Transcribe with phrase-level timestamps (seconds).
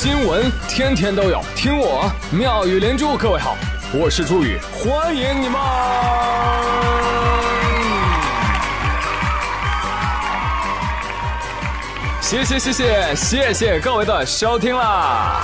[0.00, 3.16] 新闻天天都有，听我妙语连珠。
[3.16, 3.56] 各位好，
[3.92, 5.60] 我是朱宇，欢迎你们！
[12.20, 15.42] 谢谢谢谢谢谢各位的收听啦！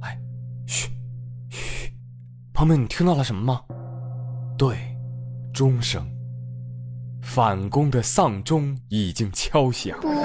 [0.00, 0.18] 哎，
[0.66, 0.88] 嘘
[1.50, 1.92] 嘘，
[2.52, 3.60] 朋友们，你听到了什么吗？
[4.58, 4.76] 对，
[5.52, 6.04] 钟声。
[7.34, 10.20] 返工的丧钟已经敲响，不要嘛！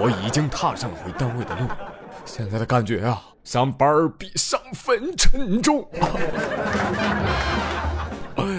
[0.00, 1.62] 我已经踏上回单位的路，
[2.24, 5.84] 现在的感觉啊，上班比上坟沉重。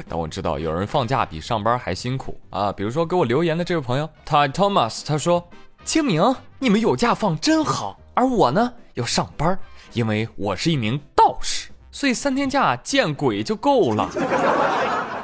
[0.09, 5.49] 但我知道有人放假比上班还辛苦啊，比如说给我留言的这位朋友他 Thomas，他说
[5.85, 9.57] ：“清明你们有假放真好，而我呢要上班，
[9.93, 14.09] 因为我是一名道士，所以三天假见鬼就够了。”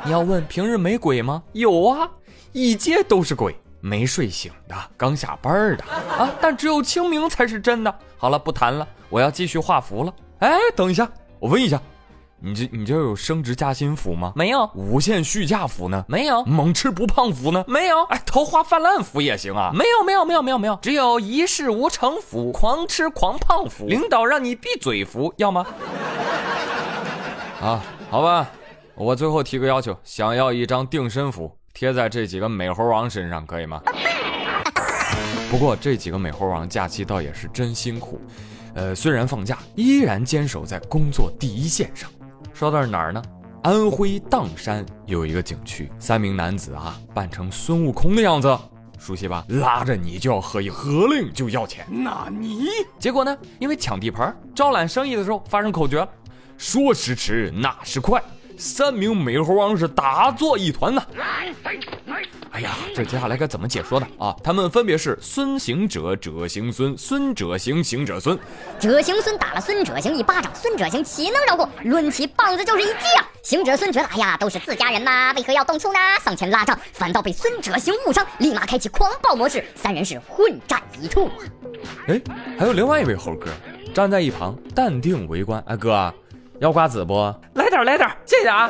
[0.06, 1.42] 你要问平日没鬼吗？
[1.54, 2.08] 有啊，
[2.52, 6.30] 一街都是鬼，没睡醒的，刚下班的啊。
[6.40, 7.94] 但只有清明才是真的。
[8.16, 10.14] 好了，不谈了，我要继续画符了。
[10.40, 11.82] 哎，等一下，我问一下，
[12.40, 14.32] 你这你这有升职加薪符吗？
[14.36, 14.70] 没有。
[14.76, 16.06] 无限续假符呢？
[16.08, 16.44] 没有。
[16.46, 17.66] 猛吃不胖符呢？
[17.68, 18.04] 没有。
[18.04, 19.72] 哎，桃花泛滥符也行啊？
[19.74, 20.78] 没有，没有，没有，没有，没有。
[20.84, 25.66] 只有一事无成符，狂吃狂胖符，领导让你闭嘴符，要吗？
[27.60, 27.82] 啊，
[28.12, 28.48] 好吧。
[28.98, 33.82] 我最后提个要求，想要一张定身符贴在这几个美猴王身上，可以吗？
[35.52, 38.22] 不过这几个美猴王假期倒也是真辛苦，
[38.74, 42.10] 呃，虽然放假，依然坚守在工作第一线上。
[42.54, 43.22] 说到哪儿呢？
[43.64, 48.58] 安徽砀山有一个景区，三名男子啊扮成孙悟空的样子，
[48.98, 49.44] 熟悉吧？
[49.50, 51.86] 拉着你就要喝一喝令就要钱。
[51.90, 53.38] 那你结果呢？
[53.60, 56.10] 因为抢地盘、招揽生意的时候发生口角了，
[56.58, 58.24] 说时迟，那时快。
[58.58, 61.04] 三名美猴王是打作一团呐！
[62.52, 64.34] 哎呀，这接下来该怎么解说呢啊？
[64.42, 68.38] 他们分别是孙行者、者行孙、孙者行、行者孙。
[68.80, 71.70] 者行孙打了孙者行一巴掌，孙者行岂能饶过？
[71.84, 73.28] 抡起棒子就是一击啊！
[73.44, 76.00] 行者孙觉得，哎呀，都是自家人嘛，为何要动粗呢？
[76.24, 81.34] 上前拉仗，反倒被孙者行误伤，立马开启狂暴模式，三人是混战一处啊！
[82.08, 82.22] 哎，
[82.58, 83.48] 还有另外一位猴哥
[83.94, 85.62] 站在一旁，淡定围观。
[85.68, 86.14] 哎哥。
[86.60, 87.14] 要瓜子不？
[87.54, 88.70] 来点来点谢谢啊！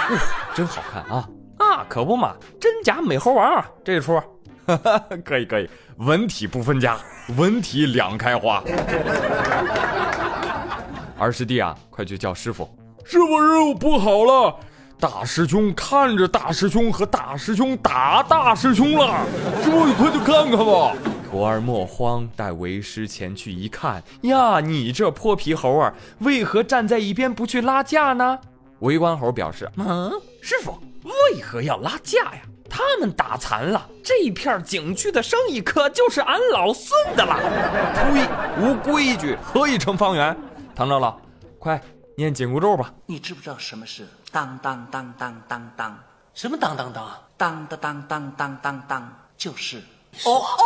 [0.54, 1.28] 真好看啊！
[1.58, 4.20] 啊，可不嘛，真假美猴王这出，
[5.24, 6.96] 可以可以，文体不分家，
[7.36, 8.62] 文体两开花。
[11.18, 12.68] 二师弟啊，快去叫师傅！
[13.04, 14.54] 师傅师傅不好了，
[14.98, 19.20] 大师兄看着大师兄和大师兄打大师兄了，
[19.62, 20.92] 师傅你快去看看吧。
[21.36, 24.58] 徒儿莫慌，待为师前去一看呀！
[24.58, 28.38] 你这泼皮猴儿，为何站在一边不去拉架呢？
[28.78, 30.10] 围观猴表示：嗯，
[30.40, 32.40] 师傅为何要拉架呀？
[32.70, 37.36] 他们打残了这片景区的生意，可就是俺老孙的了。
[38.14, 38.26] 呸！
[38.58, 40.34] 无规矩，何以成方圆？
[40.74, 41.20] 唐长老，
[41.58, 41.78] 快
[42.16, 42.94] 念紧箍咒吧！
[43.04, 45.98] 你知不知道什么是当当当当当当？
[46.32, 47.06] 什么当当当？
[47.36, 49.82] 当当当当当当当，就是。
[50.24, 50.62] 哦哦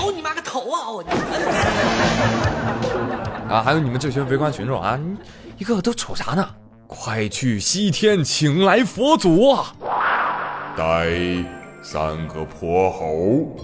[0.00, 0.12] 哦！
[0.14, 0.78] 你妈个头啊！
[0.86, 1.04] 哦！
[3.50, 4.98] 啊，还有你们这群围观群众啊，
[5.58, 6.48] 一个个都瞅啥呢？
[6.86, 9.74] 快去西天请来佛祖啊！
[10.76, 11.10] 待
[11.82, 13.56] 三个泼猴，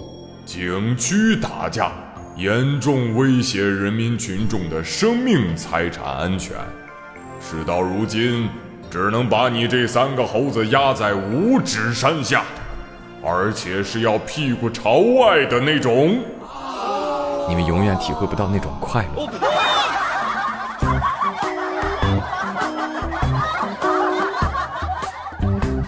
[0.45, 1.93] 景区打架，
[2.37, 6.57] 严重威胁人民群众的生命财产安全。
[7.41, 8.49] 事到如今，
[8.91, 12.43] 只能把你这三个猴子压在五指山下。
[13.27, 16.19] 而且是要屁股朝外的那种，
[17.49, 19.29] 你们永远体会不到那种快乐。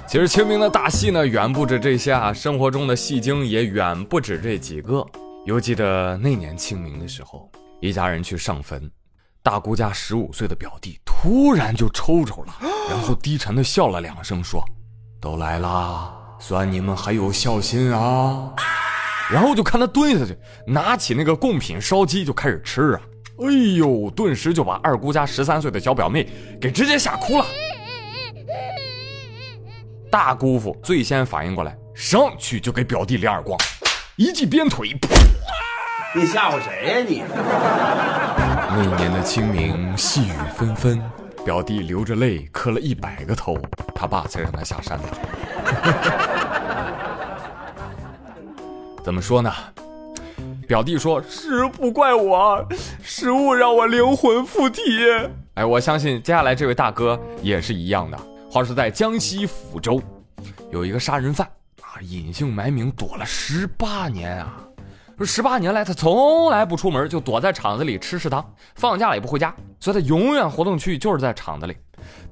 [0.06, 5.04] 其实清明的大戏呢，远不止这些啊，生活中的戏精也远不止这几个。
[5.44, 8.90] 犹记得那年清明的时候，一家人去上坟，
[9.42, 12.54] 大姑家十五岁的表弟突然就抽抽了，
[12.88, 14.64] 然后低沉的笑了两声，说
[15.20, 18.52] ：“都来啦。”算你们还有孝心啊！
[19.30, 20.36] 然后就看他蹲下去，
[20.66, 23.00] 拿起那个贡品烧鸡就开始吃啊！
[23.38, 26.26] 哎呦，顿时就把二姑家十三岁的小表妹
[26.60, 27.44] 给直接吓哭了。
[30.10, 33.58] 大姑父最先反应过来，上去就给表弟两耳光，
[34.16, 34.96] 一记鞭腿，
[36.14, 37.22] 你吓唬谁呀你？
[38.70, 41.02] 那年的清明，细雨纷纷，
[41.44, 43.58] 表弟流着泪磕了一百个头，
[43.94, 45.08] 他爸才让他下山的。
[49.04, 49.52] 怎么说呢？
[50.66, 52.66] 表弟说是不怪我，
[53.00, 54.82] 食物让我灵魂附体。
[55.54, 58.18] 哎，我相信接下来这位大哥也是一样的。
[58.50, 60.02] 话说在江西抚州，
[60.72, 61.46] 有一个杀人犯
[61.80, 64.56] 啊隐姓埋名躲了十八年啊！
[65.16, 71.76] 说十八年来他从来不出门，就躲在厂子里吃食堂，放假了也不回家，所以他永远活动区域就是在厂子里。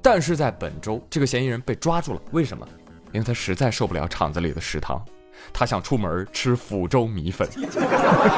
[0.01, 2.67] 但是在本周，这个嫌疑人被抓住了，为什么？
[3.15, 5.01] 因为他实在受不了厂子里的食堂，
[5.53, 7.47] 他想出门吃福州米粉，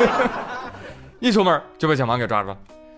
[1.20, 2.58] 一出门就被警方给抓住了。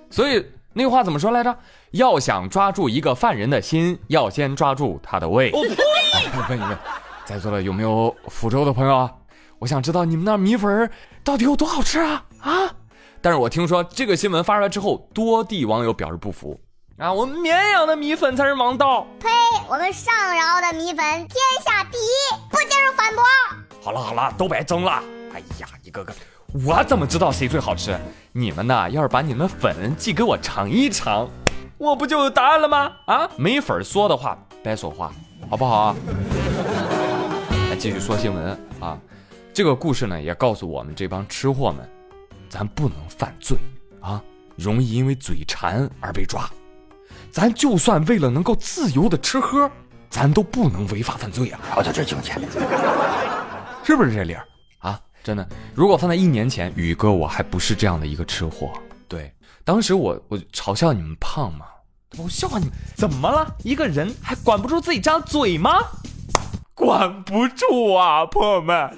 [0.09, 1.57] 所以那话怎么说来着？
[1.91, 5.51] 要想抓住一个犯人的心，要先抓住他的胃。
[6.49, 6.77] 问一问，
[7.23, 9.09] 在座的有没有福州的朋友啊？
[9.59, 10.91] 我想知道你们那米粉
[11.23, 12.75] 到底有多好吃啊啊！
[13.21, 16.59] 但是我听说这个新闻发出来之后，多地网友表示不服
[16.99, 19.07] 啊，我们绵阳的米粉才是王道。
[19.21, 19.29] 呸！
[19.69, 21.29] 我们上饶的米粉天
[21.63, 23.23] 下第一，不接受反驳。
[23.81, 25.01] 好了好了，都别争了。
[25.33, 26.13] 哎呀，一个个，
[26.65, 27.97] 我怎么知道谁最好吃？
[28.33, 28.89] 你们呢？
[28.89, 31.29] 要是把你们粉寄给我尝一尝，
[31.77, 32.91] 我不就有答案了吗？
[33.05, 35.13] 啊，没粉说的话别说话，
[35.49, 35.95] 好不好啊？
[37.69, 38.99] 来继续说新闻啊。
[39.53, 41.89] 这个故事呢，也告诉我们这帮吃货们，
[42.49, 43.57] 咱不能犯罪
[44.01, 44.21] 啊，
[44.57, 46.41] 容易因为嘴馋而被抓。
[47.31, 49.69] 咱就算为了能够自由的吃喝，
[50.09, 51.59] 咱都不能违法犯罪啊！
[51.75, 52.33] 瞧瞧这境界，
[53.83, 54.45] 是不是这理儿
[54.79, 54.99] 啊？
[55.23, 58.71] 真的，如果放在一年前，宇哥我还不是这样的一个吃货。
[59.07, 59.31] 对，
[59.63, 61.65] 当时我我嘲笑你们胖嘛，
[62.17, 63.55] 我笑话你们怎么了？
[63.63, 65.79] 一个人还管不住自己张嘴吗？
[66.79, 68.89] 管不住啊，朋友们！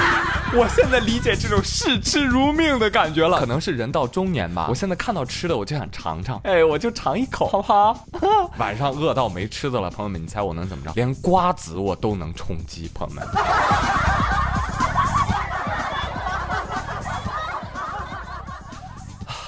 [0.52, 4.66] 我现在理解这种视吃如命的感觉了，可能是人到中年吧。
[4.68, 8.06] 我现在看到吃的，我就想尝尝，哎，我就尝一口，好不好？
[8.58, 10.92] 晚上饿到没吃的了，朋友们，你猜我能怎么着？
[10.94, 13.26] 连瓜子我都能充饥，朋友们。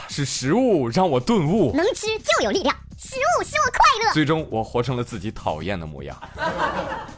[0.08, 4.12] 是食物让我顿悟，能吃就有力量，食物使我快乐。
[4.14, 6.16] 最终我活成了自己讨厌的模样。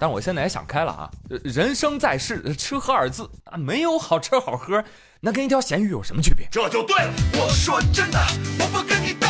[0.04, 1.10] 但我现在也想开了啊，
[1.42, 4.84] 人生在世，吃喝二字啊，没有好吃好喝，
[5.20, 6.46] 那跟一条咸鱼有什么区别？
[6.50, 7.10] 这就对了。
[7.32, 8.20] 我说真的，
[8.58, 9.26] 我不跟你斗。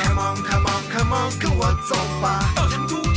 [0.00, 2.52] Come on, come on, come on，跟我走吧。
[2.54, 3.11] 到成都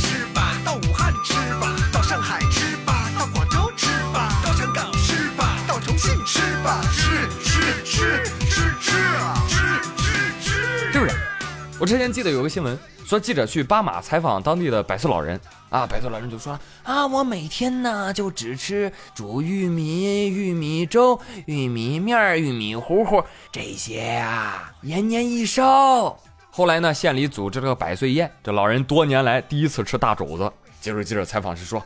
[11.78, 15.38] 我之前记得有个新闻，说记者去巴马采访当地的百岁老人
[15.68, 26.16] 啊，百岁老人就说啊，我每天呢就只吃煮玉米、玉米粥、玉米面、玉米糊糊这些呀，延年益寿。
[26.50, 30.50] 后来呢，县里组织了个百岁宴，这老人多年来第一次吃大肘子。
[30.86, 31.84] 接受记者采访时说：“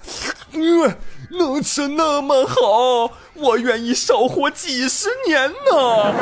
[0.52, 0.94] 嗯，
[1.30, 6.12] 能吃那么好，我愿意少活几十年呢。”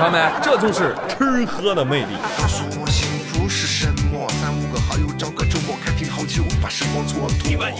[0.00, 2.16] 朋友们，这就是吃喝的魅力。
[2.38, 4.26] 我幸福是什么？
[4.40, 7.74] 三五个好友找个周末开瓶好酒，把时光蹉跎。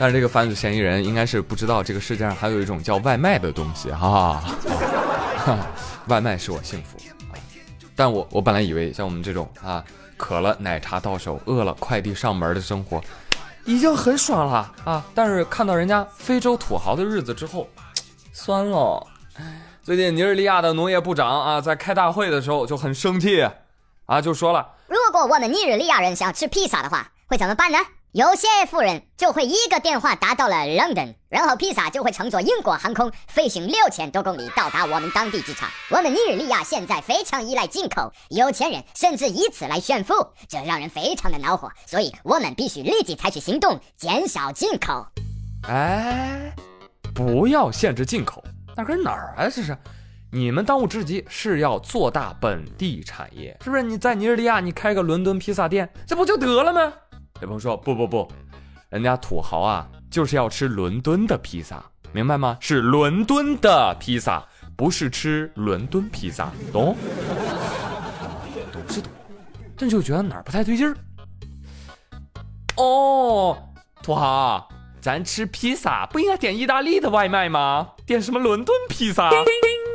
[0.00, 4.42] 但是这个犯罪嫌疑人应该是不知道这个世界上还有一种叫外卖的东西哈，
[6.08, 6.98] 外卖使我幸福
[7.32, 7.38] 啊！
[7.94, 9.84] 但我我本来以为像我们这种啊，
[10.16, 13.00] 渴了奶茶到手，饿了快递上门的生活，
[13.66, 15.04] 已经很爽了啊！
[15.12, 17.68] 但是看到人家非洲土豪的日子之后，
[18.32, 19.04] 酸了。
[19.82, 23.42] 最近尼日利亚的农业部长啊，在开大会的时候就很生气
[24.06, 24.66] 啊，就说了。
[24.86, 27.78] 如果我们尼日利亚人想吃披萨的话，会怎么办呢？
[28.16, 35.68] 有些富人就会一个电话打到了 London，然后披萨就会乘坐英国航空飞行六千多公里到达我们当地机场。
[35.90, 40.14] 我们尼日利亚现在非常依赖进口，有钱人甚至以此来炫富，
[40.48, 41.70] 这让人非常的恼火。
[41.84, 45.06] 所以我们必须立即采取行动，减少进口。
[45.68, 46.50] 哎，
[47.14, 48.42] 不要限制进口，
[48.74, 49.44] 那跟哪儿啊？
[49.54, 49.76] 这是，
[50.32, 53.82] 你们当务之急是要做大本地产业，是不是？
[53.82, 56.94] 你在尼日利亚，你开个伦敦披萨店，这不就得了吗？
[57.40, 58.26] 有朋友说不不不，
[58.88, 62.56] 人家土豪啊，就是要吃伦敦的披萨，明白吗？
[62.60, 64.42] 是伦敦的披萨，
[64.74, 66.96] 不是吃伦敦披萨，懂？
[68.72, 69.10] 懂是懂，
[69.76, 70.96] 但就觉得哪儿不太对劲儿。
[72.76, 73.56] 哦，
[74.02, 74.66] 土豪，
[75.00, 77.92] 咱吃披萨不应该点意大利的外卖吗？
[78.06, 79.30] 点什么伦敦披萨？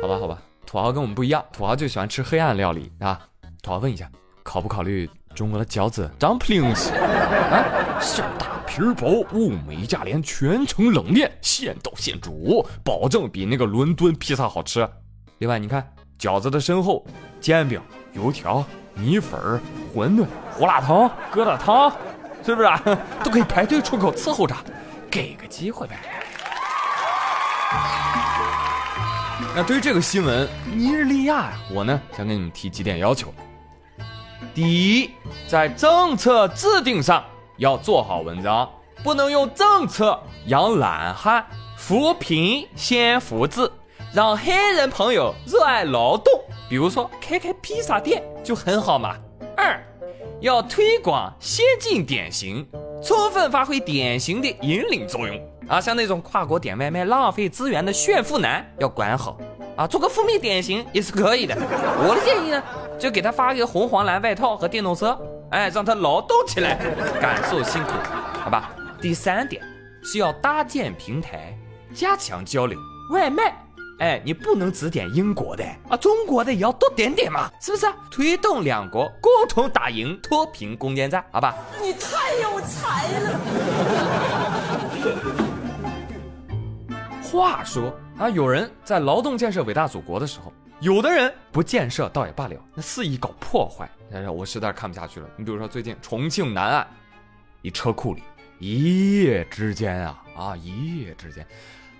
[0.00, 3.20] 好吧好吧，土豪跟我们不一样，土豪就喜欢吃黑暗料理啊。
[3.62, 4.08] 土豪问一下，
[4.44, 6.90] 考不考虑中国的饺子 dumplings？
[6.94, 14.88] 啊，馅大皮儿薄，物美价廉，全程冷链，现到现煮，保证比那个伦敦披萨好吃。
[15.38, 15.86] 另外，你看
[16.18, 17.04] 饺子的身后，
[17.40, 17.80] 煎饼、
[18.12, 19.60] 油条、米粉、
[19.94, 21.90] 馄饨、胡辣汤、疙瘩汤，
[22.44, 22.80] 是不是啊？
[23.24, 24.54] 都可以排队出口伺候着，
[25.10, 25.98] 给个机会呗。
[29.54, 33.34] 那对于这个新闻，尼日利亚呀，我呢想给你们提几点要求。
[34.54, 35.10] 第一，
[35.48, 37.24] 在政策制定上
[37.56, 38.68] 要做好文章，
[39.02, 41.46] 不能用政策养懒汉，
[41.78, 43.70] 扶贫先扶志，
[44.12, 49.16] 让黑人朋友热爱劳动，比如说开开披萨店就很好嘛。
[49.56, 49.82] 二，
[50.40, 52.68] 要推广先进典型，
[53.02, 59.38] 充分发挥典型的引领作用啊，像那种跨国点外卖浪费资源的炫富男要管好
[59.76, 61.54] 啊，做个负面典型也是可以的。
[61.56, 62.62] 我的建议呢，
[62.98, 65.18] 就给他发一个红黄蓝外套和电动车，
[65.50, 66.78] 哎，让他劳动起来，
[67.20, 67.92] 感受辛苦，
[68.44, 68.70] 好吧？
[69.00, 69.62] 第三点
[70.02, 71.56] 是要搭建平台，
[71.94, 72.78] 加强交流。
[73.10, 73.56] 外卖，
[73.98, 77.86] 哎，你不能只点英国的啊，中国的也要多点点嘛，是不是？
[78.10, 81.54] 推动两国共同打赢脱贫攻坚战，好吧？
[81.80, 83.40] 你太有才了！
[87.22, 95.26] 话说啊，有人在劳动建设伟大祖国的时候，有的人不建设倒也罢了，那肆意搞破坏，哎呀，我实在是看不下去了。
[95.36, 96.86] 你比如说最近重庆南岸
[97.62, 98.22] 一车库里，
[98.60, 101.44] 一夜之间啊啊，一夜之间，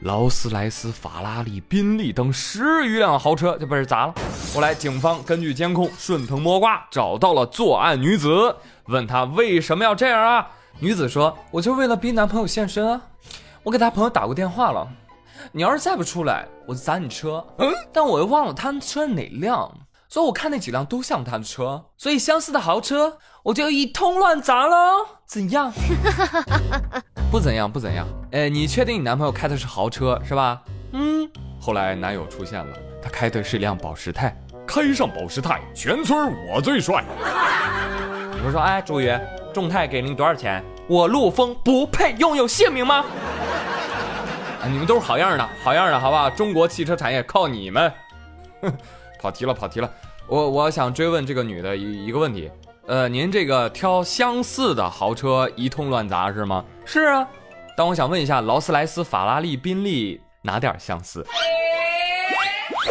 [0.03, 4.15] 劳斯莱斯、法拉利、宾利等十余辆豪车就被人砸了。
[4.55, 10.49] 后来警方根据监控顺藤摸瓜，找到了作案女子，问她为什么要这样啊？
[10.79, 13.03] 女子说：“我就为了逼男朋友现身啊，
[13.65, 14.89] 我给他朋友打过电话了。”
[15.51, 17.45] 你要是再不出来，我就砸你车。
[17.59, 19.71] 嗯，但我又忘了他车哪辆，
[20.09, 24.77] 所以我看那几辆都像他的车，所以相似的豪车我就一通乱砸喽。
[25.27, 25.73] 怎样？
[27.31, 28.07] 不怎样，不怎样。
[28.31, 30.63] 哎，你确定你男朋友开的是豪车是吧？
[30.93, 31.29] 嗯。
[31.61, 37.05] 后来男友出现了，他开的是一辆保时泰，开上保时泰，全村我最帅。
[38.35, 39.13] 你们说，哎，朱宇，
[39.55, 40.63] 众泰给了你多少钱？
[40.89, 43.05] 我陆丰不配拥有姓名吗？
[44.63, 46.31] 啊，你们都是好样的，好样的，好不好？
[46.31, 47.93] 中国汽车产业靠你们。
[49.21, 49.91] 跑题了，跑题了。
[50.29, 52.49] 我我想追问这个女的一一个问题，
[52.87, 56.65] 呃，您这个挑相似的豪车一通乱砸是吗？
[56.85, 57.27] 是啊。
[57.77, 61.27] 但我想问一下，劳斯莱斯、法拉利、宾利哪点相似？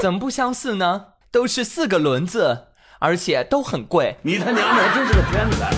[0.02, 1.06] 怎么不相似呢？
[1.32, 2.68] 都是四个轮子，
[3.00, 4.18] 而且都很贵。
[4.24, 5.72] 你他娘的还真是个天才！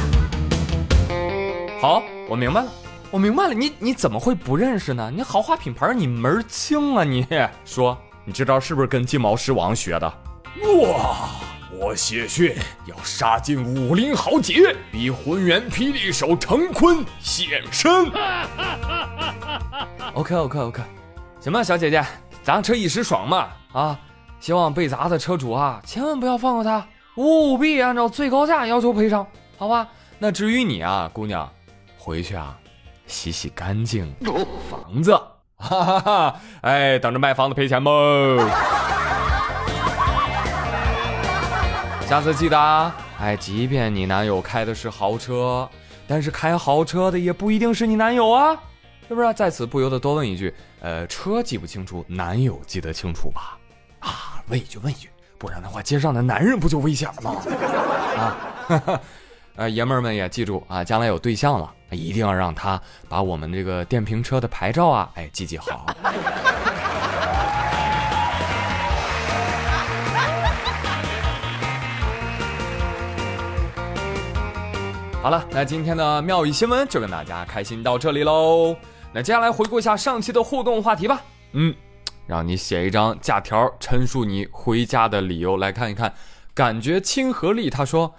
[1.79, 2.67] 好，我明白了。
[3.13, 5.11] 我明白了，你你怎么会不认识呢？
[5.15, 7.03] 你豪华品牌你门儿清啊！
[7.03, 7.23] 你
[7.63, 10.07] 说你这招是不是跟金毛狮王学的？
[10.81, 11.29] 哇！
[11.79, 12.55] 我谢逊
[12.87, 18.11] 要杀尽武林豪杰，逼浑元霹雳手成坤现身。
[20.15, 20.81] OK OK OK，
[21.39, 22.03] 行吧，小姐姐，
[22.41, 23.99] 砸车一时爽嘛啊！
[24.39, 26.83] 希望被砸的车主啊，千万不要放过他，
[27.17, 29.23] 务必按照最高价要求赔偿，
[29.55, 29.87] 好吧？
[30.17, 31.47] 那至于你啊，姑娘，
[31.95, 32.57] 回去啊。
[33.07, 34.13] 洗洗干净
[34.69, 35.11] 房子，
[35.57, 36.39] 哈哈哈！
[36.61, 37.91] 哎，等着卖房子赔钱吧？
[42.07, 42.95] 下次记得啊！
[43.19, 45.67] 哎，即便你男友开的是豪车，
[46.07, 48.55] 但是开豪车的也不一定是你男友啊，
[49.07, 49.33] 是不是？
[49.33, 53.57] 在此不由得多问一句：呃，车记不清楚，男友记得清楚吧？
[53.99, 57.35] 啊，问一句，问一句，不然的话，街上的男人不就危险了吗？
[58.17, 58.37] 啊！
[58.67, 58.99] 哈哈。
[59.55, 65.85] 呃，爷们儿们也记住啊，将来有对象了，一定要让他把我们这个电瓶车的牌照啊，哎，记记好。
[75.21, 78.75] 好了，那今天的妙语新闻就跟大家开心到这里喽。
[79.13, 81.21] 那接下来回顾一下上期的互动话题吧。
[81.53, 81.73] 嗯，
[82.27, 86.13] 让你写一张假条，陈述你回家的理由，来看一看。
[86.53, 88.13] 感觉亲和力，他说。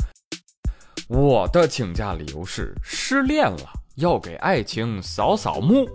[1.09, 5.87] 我的请假理由是失恋了，要给爱情扫扫墓。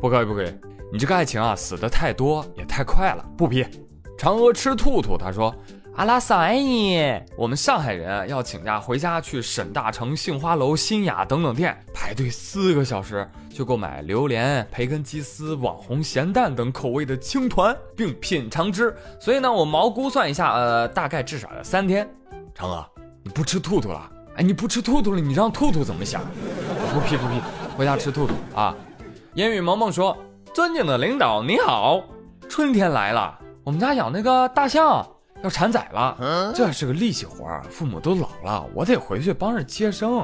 [0.00, 0.52] 不可以，不可以，
[0.92, 3.64] 你这个爱情啊，死的太多也太快了，不批。
[4.18, 5.54] 嫦娥吃兔兔，他说
[5.94, 6.98] ：“阿拉桑爱你。
[7.36, 18.92] 我们上海人要请假回家去沈大成、杏花楼、新雅等等店排队四个小时，去购买榴莲、培根鸡丝、网红咸蛋等口味的青团，并品尝之。
[19.20, 22.08] 所以呢，我毛估算一下，呃，大概至少要三天。
[22.56, 22.84] 嫦娥，
[23.22, 26.20] 你不吃兔兔了？”哎，你不吃兔兔了，你让兔兔怎么想？
[26.92, 27.40] 不批不批，
[27.76, 28.74] 回家吃兔兔啊！
[29.34, 30.16] 烟雨萌萌说
[30.54, 32.02] ：“尊敬的领导你好，
[32.48, 35.06] 春天来了，我们家养那个大象
[35.42, 40.22] 要产崽了，这是个力气活，父母都老了，我得回去帮着接生。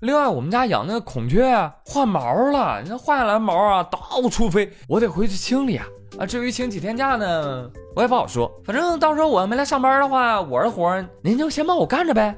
[0.00, 5.86] 另外，我们家养那个孔雀换毛了，你看换下来毛啊到处飞，我得回去清理啊。
[6.18, 12.34] 啊，至于请几天假呢，我也不好说，反正到时候我要没来上班的话，我的活您就先帮我干着呗。”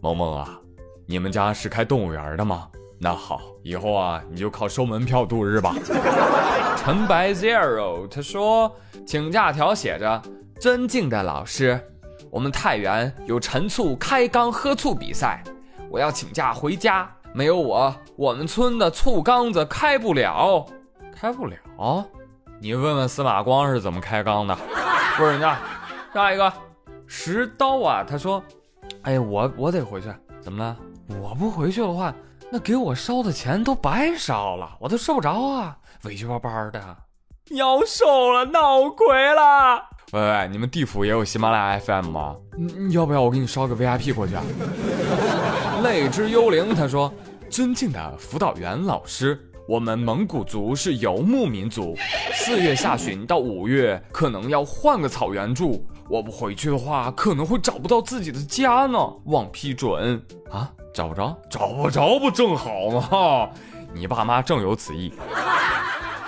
[0.00, 0.58] 萌萌啊，
[1.06, 2.68] 你们家是开动物园的吗？
[2.98, 5.74] 那好，以后啊你就靠收门票度日吧。
[6.76, 8.74] 陈白 zero 他说，
[9.06, 10.20] 请假条写着：
[10.58, 11.80] 尊敬的老师，
[12.30, 15.42] 我们太原有陈醋开缸喝醋比赛，
[15.90, 20.66] 我要请假回家，没有我，我们村的醋缸子开不了，
[21.14, 21.56] 开不了。
[22.60, 24.54] 你问问司马光是怎么开缸的？
[25.16, 25.58] 不是人家，
[26.12, 26.52] 下一个
[27.06, 28.42] 石刀啊，他说
[29.02, 30.08] ：“哎呀，我我得回去，
[30.40, 30.76] 怎么了？
[31.20, 32.14] 我不回去的话，
[32.50, 36.96] 那给我烧的钱都白烧了，我都受不着啊，委屈巴巴的。
[37.50, 39.82] 要瘦了，闹鬼了！
[40.12, 42.36] 喂喂，你们地府也有喜马拉雅 FM 吗？
[42.58, 44.42] 嗯，要不要我给你烧个 VIP 过去啊？
[45.82, 47.12] 泪之幽灵他说
[47.50, 49.38] ：“尊敬的辅导员老师。”
[49.70, 51.94] 我们蒙古族是游牧民族，
[52.32, 55.86] 四月下旬到五月可能要换个草原住。
[56.08, 58.98] 我不回去的话，可能会找不到自己的家呢。
[59.26, 60.68] 望批准啊！
[60.92, 63.48] 找不着，找不着不正好吗？
[63.94, 65.12] 你爸妈正有此意。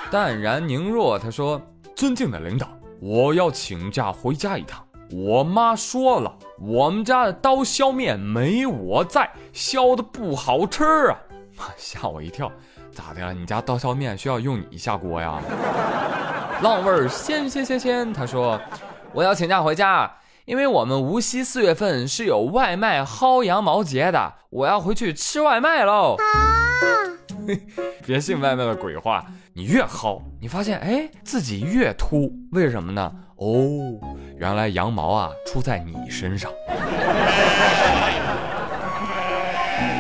[0.09, 1.61] 淡然宁若他说
[1.97, 2.69] ：“尊敬的领导，
[3.01, 4.87] 我要请假回家一趟。
[5.11, 11.19] 我妈说了，我们家的刀削面没我在，削的不好吃啊！
[11.77, 12.49] 吓我一跳。”
[12.95, 13.33] 咋的了？
[13.33, 15.41] 你家刀削面需要用你下锅呀？
[16.63, 18.61] 浪味儿鲜鲜鲜鲜，他说
[19.13, 20.11] 我要请假回家，
[20.45, 26.17] 因为我们无锡四月份是有外卖薅羊毛节的，我要回去吃外卖喽。
[28.07, 33.13] 别信外卖的鬼话，你越薅，你发现哎自己越秃，为什么呢？
[33.37, 33.99] 哦，
[34.37, 36.49] 原来羊毛啊出在你身上。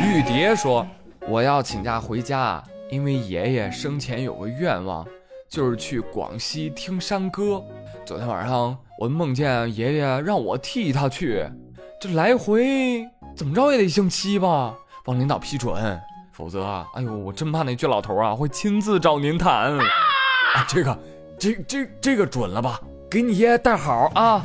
[0.04, 0.86] 玉蝶说
[1.26, 2.62] 我要请假回家。
[2.92, 5.02] 因为爷爷生前有个愿望，
[5.48, 7.64] 就是去广西听山歌。
[8.04, 11.42] 昨天晚上我梦见爷爷让我替他去，
[11.98, 14.74] 这来回怎么着也得星期吧？
[15.06, 15.98] 望领导批准，
[16.32, 19.74] 否则啊，哎呦，我真怕那倔老头啊会亲自找您谈。
[20.68, 20.98] 这个，
[21.38, 22.78] 这这这个准了吧？
[23.10, 24.44] 给你爷爷带好啊。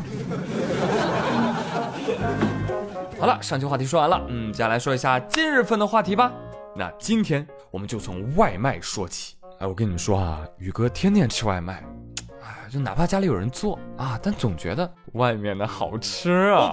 [3.20, 6.32] 好了，上期话题说完了，嗯，接下来说一下今日份的话题吧。
[6.74, 9.36] 那今天我们就从外卖说起。
[9.59, 11.83] 哎，我跟你们说啊，宇哥天天吃外卖，
[12.43, 16.71] 哎，就哪怕家里有人做啊，但总觉得外面的好吃啊。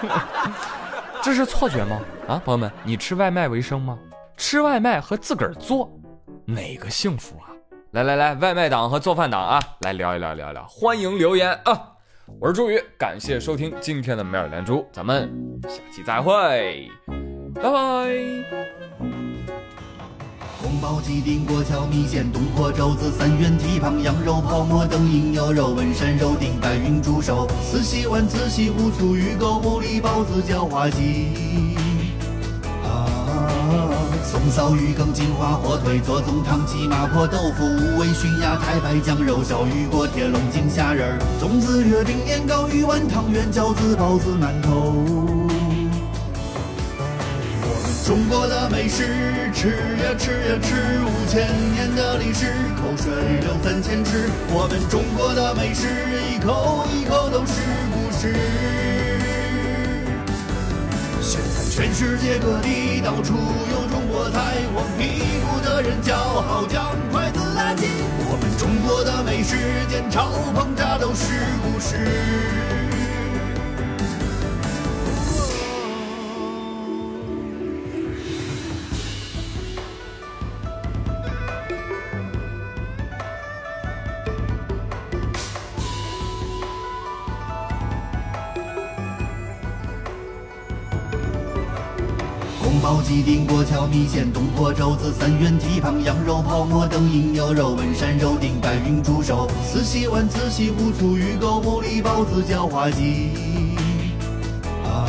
[1.22, 2.00] 这是错觉吗？
[2.28, 3.98] 啊，朋友们，你吃外卖为生吗？
[4.36, 5.90] 吃外卖和自个儿做，
[6.44, 7.52] 哪个幸福啊？
[7.92, 11.88] 来来来，外卖党和做饭党啊，来聊一聊聊一聊，欢迎留言啊！
[12.40, 15.28] 我是朱宇，感谢收听今天的美尔连珠，咱们
[15.64, 16.88] 下期再会。
[17.54, 19.29] 拜拜。
[20.70, 31.74] 宫保鸡丁、过桥米线、东坡肘子、三元蹄膀、羊肉泡馍等硬牛肉、文山肉丁、白云猪手、四喜丸、子西湖醋鱼、狗不理包子、叫花鸡。
[32.84, 33.02] 啊，
[34.22, 45.49] 松骚鱼羹、金华火腿、左宗棠鸡、麻婆豆腐、五味熏鸭、太白酱肉、小鱼锅贴、龙井虾仁儿、粽子、月饼、年糕、鱼丸、汤圆、饺子、包子、馒头。
[48.04, 49.04] 中国的美食，
[49.54, 54.28] 吃呀吃呀吃，五千年的历史，口水流三千尺。
[54.48, 55.86] 我们中国的美食，
[56.28, 57.52] 一口一口都是
[57.92, 58.34] 故事。
[61.20, 63.34] 现在全世界各地，到处
[63.70, 67.88] 有中国菜，黄皮肤的人骄傲将筷子拉紧。
[68.26, 69.56] 我们中国的美食，
[69.88, 71.26] 煎炒烹炸都是
[71.62, 72.79] 故事。
[92.90, 103.30] 包鸡丁、过桥米线、东坡肘子、三元蹄膀、羊肉泡馍等硬牛肉、文山肉丁、白云猪手、四喜丸、子西湖醋鱼、狗不理包子、叫花鸡。
[104.84, 105.06] 啊，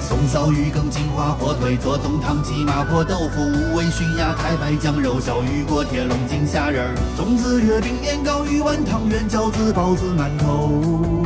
[0.00, 11.25] 松骚鱼羹、金华火腿、左宗棠鸡、麻婆豆腐、五味熏鸭、太白酱肉、小鱼锅贴、龙井虾仁儿、粽子、月饼、年糕、鱼丸、汤圆、饺子、包子、馒头。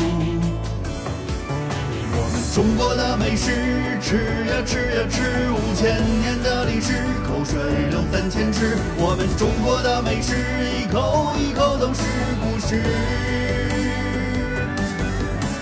[2.52, 3.52] 中国的美食，
[4.02, 7.60] 吃呀吃呀吃，五千年的历史，口水
[7.90, 8.76] 流三千尺。
[8.98, 10.34] 我们中国的美食，
[10.82, 12.02] 一口一口都是
[12.42, 12.82] 故事。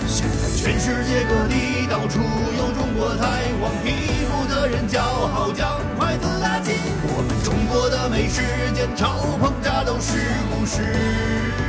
[0.06, 2.20] 现在全世界各地，到处
[2.56, 6.72] 有中国菜，黄皮肤的人骄傲将筷子拉起。
[7.04, 8.40] 我们中国的美食，
[8.74, 10.18] 煎炒烹炸都是
[10.50, 11.67] 故事。